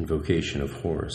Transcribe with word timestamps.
Invocation 0.00 0.62
of 0.62 0.72
Horus. 0.72 1.14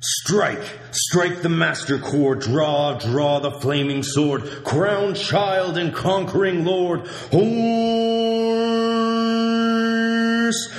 Strike! 0.00 0.64
Strike 0.92 1.42
the 1.42 1.50
master 1.50 1.98
chord! 1.98 2.40
Draw, 2.40 2.94
draw 3.00 3.38
the 3.40 3.50
flaming 3.50 4.02
sword! 4.02 4.64
Crown 4.64 5.14
child 5.14 5.76
and 5.76 5.92
conquering 5.92 6.64
lord! 6.64 7.06
Horus! 7.30 7.44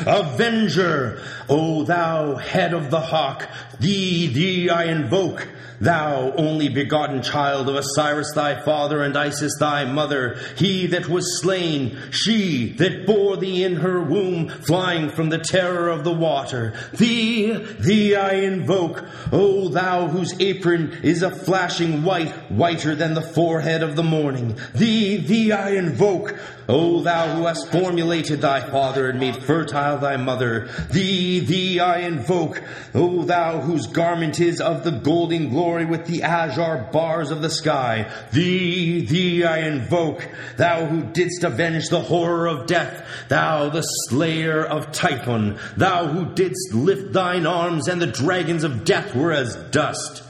Avenger! 0.06 1.22
O 1.50 1.84
thou 1.84 2.36
head 2.36 2.74
of 2.74 2.90
the 2.90 3.00
hawk! 3.00 3.48
Thee, 3.80 4.28
thee 4.28 4.70
I 4.70 4.86
invoke! 4.86 5.48
Thou 5.82 6.34
only 6.38 6.70
begotten 6.70 7.22
child 7.22 7.68
of 7.68 7.76
Osiris 7.76 8.32
thy 8.34 8.62
father 8.62 9.04
and 9.04 9.18
Isis 9.18 9.54
thy 9.60 9.86
mother, 9.86 10.40
he 10.58 10.88
that 10.88 11.10
was 11.10 11.42
slain, 11.42 11.98
she 12.12 12.74
that 12.78 13.06
bore 13.06 13.38
thee 13.38 13.64
in 13.64 13.78
her 13.78 14.02
womb, 14.02 14.48
flying 14.48 15.10
from 15.10 15.30
the 15.30 15.38
terror 15.38 15.90
of 15.90 16.04
the 16.04 16.14
water. 16.14 16.74
Thee, 16.94 17.54
thee 17.80 18.16
I 18.16 18.34
invoke, 18.36 19.06
O 19.32 19.68
thou 19.70 20.08
whose 20.08 20.34
apron 20.40 21.00
is 21.04 21.22
a 21.22 21.36
flashing 21.36 22.04
white, 22.04 22.32
whiter 22.52 22.96
than 22.96 23.14
the 23.14 23.22
forehead 23.22 23.84
of 23.84 23.96
the 23.96 24.04
morning. 24.04 24.58
Thee, 24.74 25.18
thee 25.18 25.52
I 25.52 25.72
invoke, 25.72 26.38
O 26.68 27.02
thou 27.02 27.36
who 27.36 27.46
hast 27.46 27.72
formulated 27.72 28.42
thy 28.42 28.62
father 28.62 29.10
and 29.10 29.20
made 29.20 29.36
fertile 29.44 29.85
thy 29.94 30.18
mother. 30.18 30.68
Thee, 30.92 31.40
thee 31.40 31.80
I 31.80 32.00
invoke, 32.00 32.64
O 32.96 33.24
thou 33.24 33.62
whose 33.62 33.88
garment 33.88 34.40
is 34.40 34.60
of 34.60 34.84
the 34.84 34.92
golden 34.92 35.50
glory 35.50 35.86
with 35.86 36.08
the 36.08 36.24
azure 36.24 36.90
bars 36.92 37.30
of 37.30 37.42
the 37.44 37.50
sky. 37.50 38.12
Thee, 38.34 39.06
thee 39.06 39.44
I 39.44 39.60
invoke, 39.68 40.28
thou 40.58 40.86
who 40.88 41.04
didst 41.04 41.44
avenge 41.44 41.90
the 41.90 42.02
horror 42.02 42.48
of 42.48 42.66
death, 42.66 43.06
thou 43.30 43.70
the 43.70 43.84
slayer 43.84 44.66
of 44.66 44.92
Typhon, 44.92 45.60
thou 45.78 46.08
who 46.08 46.34
didst 46.34 46.74
lift 46.74 47.14
thine 47.14 47.46
arms 47.46 47.88
and 47.88 48.02
the 48.02 48.08
dragons 48.08 48.64
of 48.64 48.84
death 48.84 49.16
were 49.16 49.32
as 49.32 49.56
dust. 49.70 50.24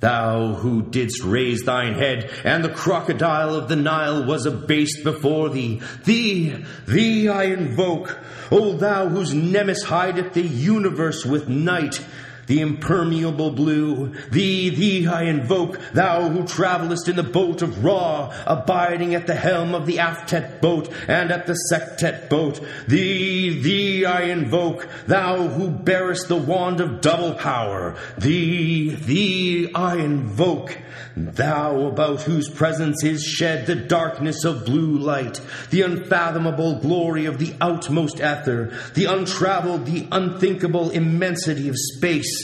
Thou 0.00 0.54
who 0.54 0.82
didst 0.82 1.22
raise 1.22 1.62
thine 1.62 1.92
head, 1.94 2.30
and 2.42 2.64
the 2.64 2.70
crocodile 2.70 3.54
of 3.54 3.68
the 3.68 3.76
Nile 3.76 4.24
was 4.24 4.46
abased 4.46 5.04
before 5.04 5.50
thee. 5.50 5.82
Thee, 6.04 6.64
thee 6.88 7.28
I 7.28 7.44
invoke, 7.44 8.18
O 8.50 8.72
thou 8.72 9.08
whose 9.08 9.34
nemesis 9.34 9.84
hideth 9.84 10.32
the 10.32 10.42
universe 10.42 11.26
with 11.26 11.48
night, 11.48 12.02
the 12.50 12.60
impermeable 12.60 13.52
blue. 13.52 14.12
Thee, 14.32 14.70
thee 14.70 15.06
I 15.06 15.22
invoke, 15.22 15.78
thou 15.92 16.28
who 16.28 16.44
travellest 16.44 17.06
in 17.06 17.14
the 17.14 17.22
boat 17.22 17.62
of 17.62 17.84
Ra, 17.84 18.34
abiding 18.44 19.14
at 19.14 19.28
the 19.28 19.36
helm 19.36 19.72
of 19.72 19.86
the 19.86 19.98
Aftet 19.98 20.60
boat 20.60 20.92
and 21.06 21.30
at 21.30 21.46
the 21.46 21.56
Sektet 21.70 22.28
boat. 22.28 22.60
Thee, 22.88 23.62
thee 23.62 24.04
I 24.04 24.22
invoke, 24.22 24.88
thou 25.06 25.46
who 25.46 25.70
bearest 25.70 26.26
the 26.26 26.36
wand 26.36 26.80
of 26.80 27.00
double 27.00 27.34
power. 27.34 27.96
Thee, 28.18 28.96
thee 28.96 29.70
I 29.72 29.98
invoke, 29.98 30.76
thou 31.16 31.86
about 31.86 32.22
whose 32.22 32.48
presence 32.48 33.04
is 33.04 33.22
shed 33.22 33.66
the 33.66 33.76
darkness 33.76 34.44
of 34.44 34.64
blue 34.64 34.98
light, 34.98 35.40
the 35.70 35.82
unfathomable 35.82 36.80
glory 36.80 37.26
of 37.26 37.38
the 37.38 37.54
outmost 37.60 38.16
ether, 38.16 38.72
the 38.94 39.04
untraveled, 39.04 39.86
the 39.86 40.08
unthinkable 40.10 40.90
immensity 40.90 41.68
of 41.68 41.76
space. 41.76 42.39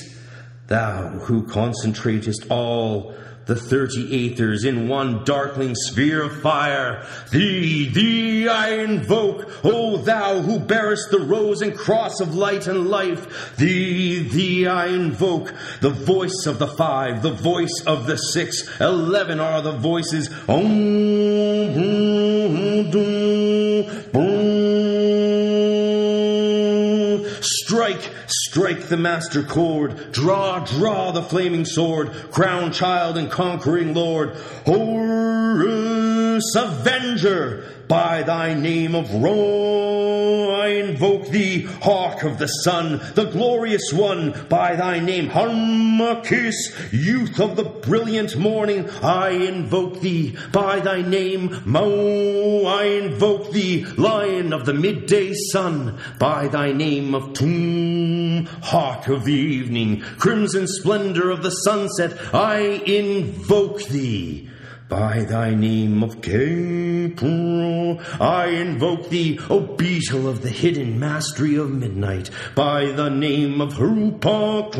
Thou 0.69 1.10
who 1.10 1.44
concentratest 1.44 2.50
all 2.50 3.15
the 3.44 3.54
thirty 3.54 4.34
aethers 4.34 4.65
in 4.66 4.88
one 4.88 5.22
darkling 5.22 5.77
sphere 5.77 6.25
of 6.25 6.41
fire. 6.43 7.06
Thee, 7.31 7.88
thee 7.88 8.49
I 8.49 8.71
invoke, 8.81 9.49
O 9.65 9.99
thou 9.99 10.41
who 10.41 10.59
bearest 10.59 11.12
the 11.12 11.21
rose 11.21 11.62
and 11.62 11.76
cross 11.76 12.21
of 12.21 12.34
light 12.34 12.66
and 12.66 12.88
life. 12.88 13.56
Thee, 13.56 14.28
thee 14.28 14.66
I 14.66 14.87
invoke, 14.88 15.55
the 15.81 15.91
voice 15.91 16.47
of 16.47 16.59
the 16.59 16.66
five, 16.66 17.22
the 17.22 17.31
voice 17.31 17.84
of 17.87 18.09
the 18.09 18.16
six, 18.16 18.69
eleven 18.81 19.38
are 19.38 19.62
the 19.62 19.71
voices. 19.71 20.26
Strike, 23.87 24.25
strike 28.56 28.89
the 28.89 28.97
master 28.97 29.43
chord, 29.43 30.11
draw, 30.12 30.59
draw 30.61 31.11
the 31.11 31.21
flaming 31.21 31.67
sword, 31.67 32.11
crown 32.33 32.72
child 32.72 33.19
and 33.19 33.31
conquering 33.31 33.93
lord, 33.93 34.31
Horus 34.65 36.55
Avenger, 36.56 37.71
by 37.89 38.22
thy 38.22 38.55
name 38.55 38.94
of 38.94 39.12
Ra, 39.15 40.56
I 40.62 40.69
invoke 40.69 41.28
thee, 41.28 41.62
hawk 41.83 42.25
of 42.25 42.39
the 42.39 42.49
sun, 42.49 43.00
the 43.15 43.27
glorious 43.27 43.93
one, 43.93 44.34
by 44.49 44.75
thy 44.75 44.99
name 44.99 45.28
Harmachis, 45.28 46.93
youth 46.93 47.38
of 47.38 47.56
the 47.56 47.65
brilliant 47.65 48.37
morning, 48.37 48.88
I 49.03 49.31
invoke 49.31 50.00
thee, 50.00 50.37
by 50.50 50.81
thy 50.81 51.03
name 51.03 51.62
Mau, 51.65 52.65
I 52.67 52.84
invoke 52.84 53.53
thee, 53.53 53.84
lion 53.97 54.53
of 54.53 54.67
the 54.67 54.75
midday 54.75 55.33
sun, 55.34 55.99
by 56.19 56.49
thy 56.49 56.73
name 56.73 57.15
of 57.15 57.34
Tum, 57.34 58.45
hawk 58.66 59.06
of 59.06 59.25
the 59.25 59.32
evening, 59.32 60.00
crimson 60.19 60.66
splendor 60.66 61.31
of 61.31 61.44
the 61.44 61.50
sunset, 61.50 62.19
I 62.34 62.59
invoke 62.84 63.84
thee. 63.84 64.50
By 64.88 65.25
thy 65.25 65.54
name 65.54 66.03
of 66.04 66.21
Khephra, 66.21 68.00
I 68.21 68.47
invoke 68.47 69.09
thee, 69.09 69.38
O 69.50 69.60
beetle 69.60 70.28
of 70.28 70.43
the 70.43 70.49
hidden 70.49 70.99
mastery 70.99 71.56
of 71.56 71.71
midnight. 71.72 72.31
By 72.55 72.93
the 72.93 73.09
name 73.09 73.60
of 73.60 73.75
Harupakot, 73.75 74.75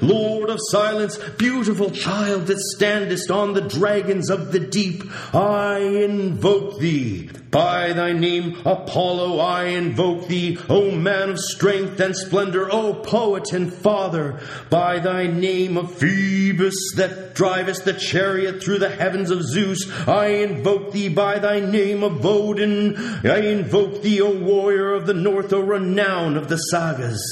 Lord 0.00 0.48
of 0.48 0.58
silence, 0.70 1.18
beautiful 1.36 1.90
child 1.90 2.46
that 2.46 2.58
standest 2.58 3.30
on 3.30 3.52
the 3.52 3.60
dragons 3.60 4.30
of 4.30 4.52
the 4.52 4.60
deep, 4.60 5.02
I 5.34 5.78
invoke 5.78 6.78
thee. 6.78 7.28
By 7.54 7.92
thy 7.92 8.12
name, 8.12 8.60
Apollo, 8.66 9.38
I 9.38 9.66
invoke 9.66 10.26
thee, 10.26 10.58
O 10.68 10.90
man 10.90 11.30
of 11.30 11.38
strength 11.38 12.00
and 12.00 12.16
splendor, 12.16 12.68
O 12.68 12.94
poet 12.94 13.52
and 13.52 13.72
father. 13.72 14.40
By 14.70 14.98
thy 14.98 15.28
name 15.28 15.76
of 15.76 15.94
Phoebus, 15.94 16.74
that 16.96 17.36
drivest 17.36 17.84
the 17.84 17.92
chariot 17.92 18.60
through 18.60 18.80
the 18.80 18.90
heavens 18.90 19.30
of 19.30 19.44
Zeus, 19.44 19.88
I 20.08 20.30
invoke 20.30 20.90
thee 20.90 21.08
by 21.08 21.38
thy 21.38 21.60
name 21.60 22.02
of 22.02 22.26
Odin. 22.26 22.96
I 23.24 23.38
invoke 23.38 24.02
thee, 24.02 24.20
O 24.20 24.36
warrior 24.36 24.92
of 24.92 25.06
the 25.06 25.14
north, 25.14 25.52
O 25.52 25.60
renown 25.60 26.36
of 26.36 26.48
the 26.48 26.56
sagas. 26.56 27.22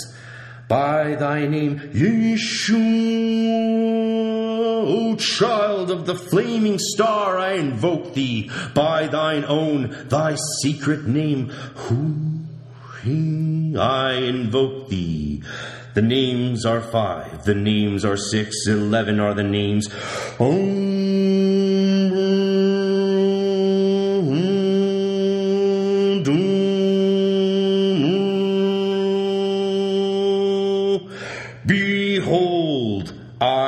By 0.68 1.16
thy 1.16 1.48
name, 1.48 1.80
Yeshua, 1.92 3.91
O 4.84 5.16
child 5.16 5.90
of 5.90 6.06
the 6.06 6.14
flaming 6.14 6.78
star, 6.78 7.38
I 7.38 7.52
invoke 7.52 8.14
thee. 8.14 8.50
By 8.74 9.06
thine 9.06 9.44
own, 9.44 10.08
thy 10.08 10.36
secret 10.62 11.06
name, 11.06 11.48
Hu, 11.48 12.42
I 13.78 14.12
invoke 14.14 14.88
thee. 14.88 15.42
The 15.94 16.02
names 16.02 16.64
are 16.64 16.80
five, 16.80 17.44
the 17.44 17.54
names 17.54 18.04
are 18.04 18.16
six, 18.16 18.66
eleven 18.66 19.20
are 19.20 19.34
the 19.34 19.42
names. 19.42 19.88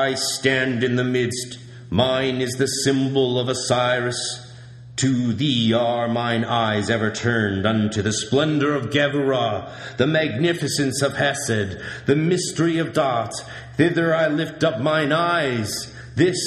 I 0.05 0.13
stand 0.13 0.85
in 0.85 0.97
the 0.97 1.03
midst. 1.03 1.59
Mine 1.89 2.43
is 2.43 2.57
the 2.57 2.67
symbol 2.67 3.39
of 3.39 3.49
Osiris. 3.49 4.53
To 4.97 5.33
thee 5.33 5.73
are 5.73 6.09
mine 6.09 6.45
eyes 6.45 6.91
ever 6.91 7.11
turned 7.11 7.65
unto 7.65 8.03
the 8.03 8.13
splendor 8.13 8.75
of 8.75 8.91
Geburah, 8.91 9.97
the 9.97 10.07
magnificence 10.07 11.01
of 11.01 11.17
Hesed, 11.17 11.81
the 12.05 12.17
mystery 12.17 12.77
of 12.77 12.89
Daath. 12.89 13.33
Thither 13.79 14.15
I 14.15 14.29
lift 14.29 14.63
up 14.63 14.79
mine 14.79 15.11
eyes. 15.11 15.91
This 16.15 16.39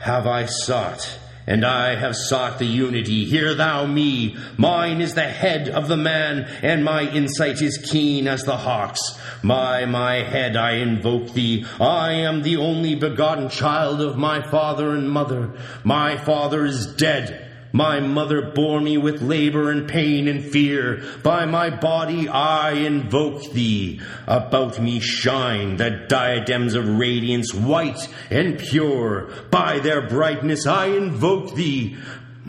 have 0.00 0.26
I 0.26 0.46
sought 0.46 1.18
and 1.48 1.64
I 1.64 1.96
have 1.96 2.14
sought 2.14 2.58
the 2.58 2.66
unity. 2.66 3.24
Hear 3.24 3.54
thou 3.54 3.86
me. 3.86 4.36
Mine 4.58 5.00
is 5.00 5.14
the 5.14 5.22
head 5.22 5.70
of 5.70 5.88
the 5.88 5.96
man, 5.96 6.42
and 6.62 6.84
my 6.84 7.10
insight 7.10 7.62
is 7.62 7.78
keen 7.78 8.28
as 8.28 8.44
the 8.44 8.58
hawk's. 8.58 9.00
By 9.42 9.86
my 9.86 10.16
head 10.16 10.56
I 10.56 10.72
invoke 10.72 11.32
thee. 11.32 11.64
I 11.80 12.12
am 12.12 12.42
the 12.42 12.58
only 12.58 12.94
begotten 12.94 13.48
child 13.48 14.02
of 14.02 14.18
my 14.18 14.42
father 14.50 14.90
and 14.90 15.10
mother. 15.10 15.54
My 15.84 16.18
father 16.18 16.66
is 16.66 16.86
dead. 16.86 17.47
My 17.72 18.00
mother 18.00 18.42
bore 18.42 18.80
me 18.80 18.96
with 18.96 19.20
labor 19.22 19.70
and 19.70 19.88
pain 19.88 20.26
and 20.28 20.44
fear. 20.44 21.02
By 21.22 21.44
my 21.46 21.70
body 21.70 22.28
I 22.28 22.72
invoke 22.72 23.52
thee. 23.52 24.00
About 24.26 24.80
me 24.80 25.00
shine 25.00 25.76
the 25.76 25.90
diadems 26.08 26.74
of 26.74 26.98
radiance, 26.98 27.52
white 27.52 28.08
and 28.30 28.58
pure. 28.58 29.30
By 29.50 29.80
their 29.80 30.08
brightness 30.08 30.66
I 30.66 30.86
invoke 30.86 31.54
thee. 31.54 31.96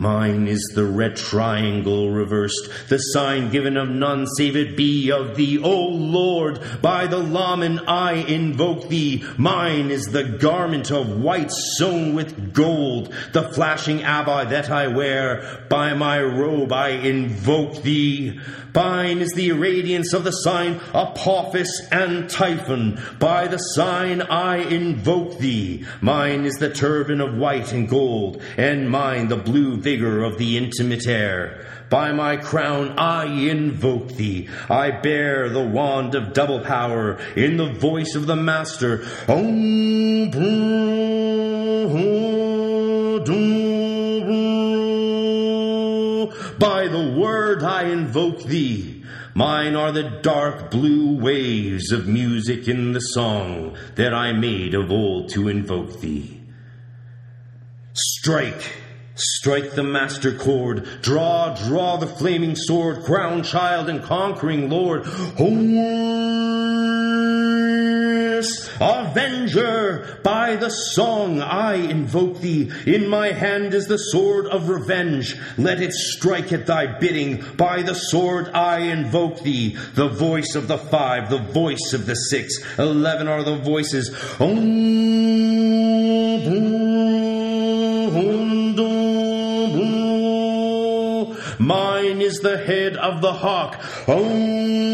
Mine 0.00 0.48
is 0.48 0.62
the 0.74 0.86
red 0.86 1.14
triangle 1.14 2.10
reversed, 2.10 2.70
the 2.88 2.96
sign 2.96 3.50
given 3.50 3.76
of 3.76 3.90
none 3.90 4.26
save 4.26 4.56
it 4.56 4.74
be 4.74 5.12
of 5.12 5.36
thee, 5.36 5.58
O 5.58 5.88
Lord. 5.88 6.58
By 6.80 7.06
the 7.06 7.18
Lamen 7.18 7.80
I 7.86 8.14
invoke 8.14 8.88
thee. 8.88 9.22
Mine 9.36 9.90
is 9.90 10.06
the 10.06 10.24
garment 10.24 10.90
of 10.90 11.20
white 11.20 11.50
sewn 11.50 12.14
with 12.14 12.54
gold, 12.54 13.12
the 13.34 13.42
flashing 13.50 14.02
abba 14.02 14.46
that 14.48 14.70
I 14.70 14.86
wear. 14.86 15.66
By 15.68 15.92
my 15.92 16.22
robe 16.22 16.72
I 16.72 16.88
invoke 16.88 17.82
thee. 17.82 18.40
Mine 18.74 19.18
is 19.18 19.32
the 19.32 19.52
radiance 19.52 20.12
of 20.12 20.24
the 20.24 20.30
sign 20.30 20.80
Apophis 20.94 21.88
and 21.90 22.30
Typhon. 22.30 22.98
By 23.18 23.48
the 23.48 23.58
sign 23.58 24.22
I 24.22 24.58
invoke 24.58 25.38
thee. 25.38 25.84
Mine 26.00 26.44
is 26.44 26.54
the 26.54 26.70
turban 26.70 27.20
of 27.20 27.36
white 27.36 27.72
and 27.72 27.88
gold, 27.88 28.40
and 28.56 28.88
mine 28.88 29.28
the 29.28 29.36
blue 29.36 29.76
vigor 29.90 30.22
of 30.22 30.38
the 30.38 30.56
intimate 30.56 31.06
air. 31.08 31.66
By 31.90 32.12
my 32.12 32.36
crown 32.36 32.96
I 32.96 33.24
invoke 33.24 34.12
thee. 34.12 34.48
I 34.68 34.92
bear 34.92 35.48
the 35.48 35.64
wand 35.64 36.14
of 36.14 36.32
double 36.32 36.60
power 36.60 37.18
in 37.34 37.56
the 37.56 37.72
voice 37.72 38.14
of 38.14 38.26
the 38.26 38.36
Master. 38.36 39.04
Om 39.26 40.30
By 46.60 46.86
the 46.86 47.14
word 47.18 47.64
I 47.64 47.82
invoke 47.90 48.44
thee. 48.44 49.02
Mine 49.34 49.74
are 49.74 49.90
the 49.90 50.20
dark 50.22 50.70
blue 50.70 51.16
waves 51.18 51.90
of 51.90 52.06
music 52.06 52.68
in 52.68 52.92
the 52.92 53.00
song 53.00 53.76
that 53.96 54.14
I 54.14 54.32
made 54.32 54.74
of 54.74 54.92
old 54.92 55.30
to 55.30 55.48
invoke 55.48 56.00
thee. 56.00 56.40
Strike! 57.92 58.89
Strike 59.20 59.72
the 59.72 59.82
master 59.82 60.32
chord, 60.32 60.88
draw, 61.02 61.54
draw 61.54 61.98
the 61.98 62.06
flaming 62.06 62.56
sword, 62.56 63.04
crown 63.04 63.42
child 63.42 63.90
and 63.90 64.02
conquering 64.02 64.70
lord. 64.70 65.04
Horus, 65.04 65.60
avenger, 68.80 70.18
by 70.24 70.56
the 70.56 70.70
song 70.70 71.42
I 71.42 71.74
invoke 71.74 72.40
thee. 72.40 72.72
In 72.86 73.08
my 73.08 73.32
hand 73.32 73.74
is 73.74 73.86
the 73.86 73.98
sword 73.98 74.46
of 74.46 74.70
revenge. 74.70 75.36
Let 75.58 75.82
it 75.82 75.92
strike 75.92 76.50
at 76.54 76.64
thy 76.66 76.86
bidding. 76.98 77.44
By 77.58 77.82
the 77.82 77.94
sword 77.94 78.48
I 78.54 78.78
invoke 78.78 79.42
thee. 79.42 79.76
The 79.94 80.08
voice 80.08 80.54
of 80.54 80.66
the 80.66 80.78
five, 80.78 81.28
the 81.28 81.36
voice 81.36 81.92
of 81.92 82.06
the 82.06 82.14
six. 82.14 82.58
Eleven 82.78 83.28
are 83.28 83.42
the 83.42 83.56
voices. 83.56 84.08
Mine 91.70 92.20
is 92.20 92.40
the 92.40 92.58
head 92.58 92.96
of 92.96 93.20
the 93.20 93.32
hawk. 93.32 93.78
I 94.08 94.89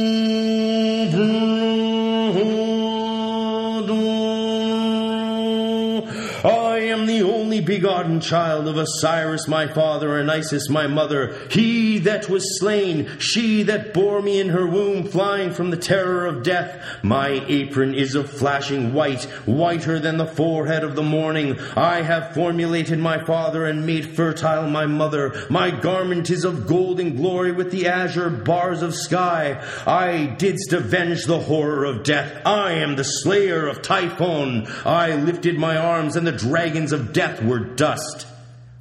only 7.57 7.67
begotten 7.67 8.21
child 8.21 8.69
of 8.69 8.77
Osiris 8.77 9.49
my 9.49 9.67
father 9.67 10.19
and 10.19 10.31
Isis 10.31 10.69
my 10.69 10.87
mother. 10.87 11.35
He 11.51 11.99
that 12.01 12.29
was 12.29 12.59
slain, 12.59 13.19
she 13.19 13.63
that 13.63 13.95
bore 13.95 14.21
me 14.21 14.41
in 14.41 14.51
her 14.51 14.67
womb, 14.67 15.05
flying 15.05 15.53
from 15.53 15.71
the 15.71 15.77
terror 15.79 16.27
of 16.27 16.43
death. 16.43 16.85
My 17.03 17.43
apron 17.47 17.95
is 17.95 18.15
of 18.15 18.31
flashing 18.31 18.93
white, 18.93 19.25
whiter 19.47 19.99
than 19.99 20.19
the 20.19 20.27
forehead 20.27 20.85
of 20.85 20.97
the 20.97 21.03
morning. 21.03 21.59
I 21.77 22.03
have 22.03 22.35
formulated 22.35 22.99
my 22.99 23.25
father 23.25 23.65
and 23.65 23.87
made 23.87 24.15
fertile 24.15 24.69
my 24.69 24.85
mother. 24.85 25.47
My 25.49 25.71
garment 25.71 26.29
is 26.29 26.45
of 26.45 26.67
golden 26.67 27.17
glory 27.17 27.53
with 27.53 27.71
the 27.71 27.87
azure 27.87 28.29
bars 28.29 28.83
of 28.83 28.95
sky. 28.95 29.63
I 29.87 30.27
didst 30.27 30.75
avenge 30.75 31.25
the 31.25 31.41
horror 31.41 31.85
of 31.87 32.03
death. 32.03 32.43
I 32.45 32.73
am 32.73 32.97
the 32.97 33.05
slayer 33.05 33.67
of 33.67 33.81
Typhon. 33.81 34.67
I 34.85 35.15
lifted 35.15 35.59
my 35.59 35.77
arms 35.77 36.17
and 36.17 36.27
the 36.27 36.33
dragons 36.33 36.93
of 36.93 37.15
death 37.15 37.46
were 37.47 37.61
dust. 37.61 38.27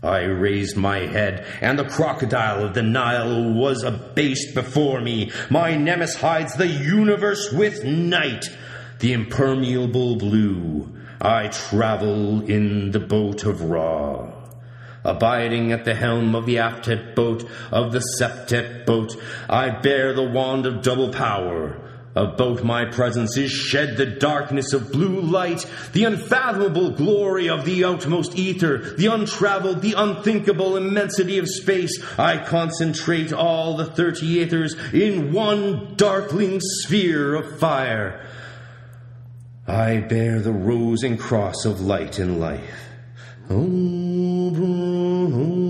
I 0.03 0.21
raised 0.23 0.77
my 0.77 0.99
head, 0.99 1.45
and 1.61 1.79
the 1.79 1.85
crocodile 1.85 2.63
of 2.63 2.73
the 2.73 2.83
Nile 2.83 3.51
was 3.53 3.83
abased 3.83 4.53
before 4.53 5.01
me. 5.01 5.31
My 5.49 5.75
nemesis 5.75 6.21
hides 6.21 6.55
the 6.55 6.67
universe 6.67 7.51
with 7.51 7.83
night, 7.83 8.45
the 8.99 9.13
impermeable 9.13 10.15
blue. 10.17 10.95
I 11.19 11.47
travel 11.47 12.43
in 12.43 12.91
the 12.91 12.99
boat 12.99 13.45
of 13.45 13.63
Ra. 13.63 14.31
Abiding 15.03 15.71
at 15.71 15.85
the 15.85 15.95
helm 15.95 16.35
of 16.35 16.45
the 16.45 16.57
aftet 16.57 17.15
boat, 17.15 17.47
of 17.71 17.91
the 17.91 18.03
Sektet 18.19 18.85
boat, 18.85 19.15
I 19.49 19.69
bear 19.69 20.13
the 20.13 20.29
wand 20.29 20.65
of 20.65 20.81
double 20.81 21.09
power. 21.09 21.79
About 22.15 22.63
my 22.63 22.85
presence 22.85 23.35
is 23.35 23.51
shed 23.51 23.97
the 23.97 24.05
darkness 24.05 24.71
of 24.71 24.93
blue 24.93 25.19
light, 25.19 25.65
the 25.91 26.05
unfathomable 26.05 26.91
glory 26.91 27.49
of 27.49 27.65
the 27.65 27.83
outmost 27.83 28.37
ether, 28.37 28.95
the 28.95 29.07
untraveled, 29.07 29.81
the 29.81 29.95
unthinkable 29.97 30.77
immensity 30.77 31.37
of 31.39 31.49
space. 31.49 32.01
I 32.17 32.37
concentrate 32.37 33.33
all 33.33 33.75
the 33.75 33.85
thirty 33.85 34.27
ethers 34.39 34.75
in 34.93 35.33
one 35.33 35.95
darkling 35.97 36.61
sphere 36.61 37.35
of 37.35 37.59
fire. 37.59 38.25
I 39.67 39.97
bear 39.97 40.39
the 40.39 40.53
rose 40.53 41.03
and 41.03 41.19
cross 41.19 41.65
of 41.65 41.81
light 41.81 42.17
and 42.19 42.39
life. 42.39 42.79
Oh, 43.49 44.53
oh. 44.55 45.64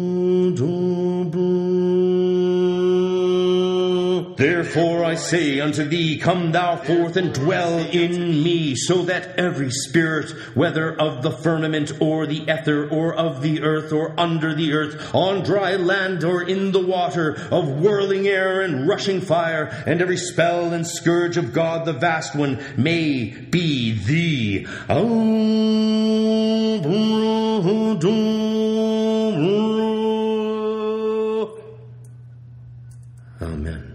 Therefore 4.38 5.06
I 5.06 5.16
say 5.16 5.62
unto 5.62 5.86
thee, 5.86 6.18
Come 6.18 6.52
thou 6.52 6.76
forth 6.76 7.16
and 7.16 7.34
dwell 7.34 7.80
in 7.80 8.44
me, 8.44 8.76
so 8.76 9.04
that 9.04 9.40
every 9.40 9.72
spirit, 9.72 10.30
whether 10.56 10.94
of 10.94 11.24
the 11.24 11.32
firmament 11.32 11.94
or 12.02 12.26
the 12.28 12.42
ether, 12.42 12.90
or 12.90 13.14
of 13.14 13.42
the 13.42 13.62
earth 13.62 13.94
or 13.94 14.14
under 14.20 14.54
the 14.54 14.74
earth, 14.74 15.16
on 15.16 15.44
dry 15.44 15.78
land 15.78 16.24
or 16.26 16.42
in 16.42 16.74
the 16.74 16.86
water, 16.86 17.36
of 17.50 17.70
whirling 17.80 18.28
air 18.28 18.62
and 18.62 18.88
rushing 18.88 19.22
fire, 19.22 19.66
and 19.88 20.02
every 20.02 20.18
spell 20.18 20.74
and 20.74 20.86
scourge 20.86 21.38
of 21.38 21.54
God 21.54 21.86
the 21.86 21.94
vast 21.94 22.36
one, 22.36 22.62
may 22.76 23.30
be 23.30 23.94
thee. 23.94 24.68
Amen. 33.42 33.95